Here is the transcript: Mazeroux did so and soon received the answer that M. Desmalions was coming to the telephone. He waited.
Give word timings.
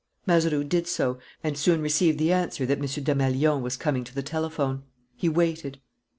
Mazeroux 0.25 0.63
did 0.63 0.87
so 0.87 1.19
and 1.43 1.55
soon 1.55 1.79
received 1.79 2.17
the 2.17 2.31
answer 2.33 2.65
that 2.65 2.79
M. 2.79 2.85
Desmalions 3.03 3.61
was 3.61 3.77
coming 3.77 4.03
to 4.03 4.15
the 4.15 4.23
telephone. 4.23 4.81
He 5.15 5.29
waited. 5.29 5.79